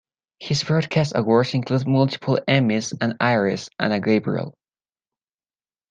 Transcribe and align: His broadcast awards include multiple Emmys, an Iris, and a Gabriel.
His 0.39 0.63
broadcast 0.63 1.11
awards 1.15 1.53
include 1.53 1.85
multiple 1.87 2.39
Emmys, 2.47 2.91
an 3.01 3.17
Iris, 3.19 3.69
and 3.79 3.93
a 3.93 3.99
Gabriel. 3.99 4.55